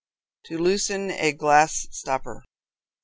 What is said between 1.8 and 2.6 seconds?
Stopper.